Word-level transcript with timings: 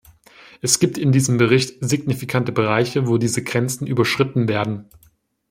Es 0.63 0.79
gibt 0.79 0.97
in 0.97 1.11
diesem 1.11 1.37
Bericht 1.37 1.77
signifikante 1.87 2.51
Bereiche, 2.51 3.05
wo 3.05 3.19
diese 3.19 3.43
Grenzen 3.43 3.85
überschritten 3.85 4.47
werden. 4.49 4.89